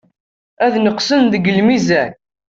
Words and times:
Ad 0.65 0.73
neqsen 0.79 1.23
deg 1.33 1.45
lmizan. 1.57 2.11